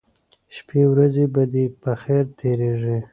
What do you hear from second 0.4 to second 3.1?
شپې ورځې به دې په خیر تیریږي